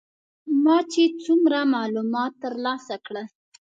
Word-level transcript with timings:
ما 0.63 0.77
چې 0.91 1.03
څومره 1.23 1.59
معلومات 1.75 2.31
تر 2.43 2.53
لاسه 2.65 2.95
کړل. 3.05 3.27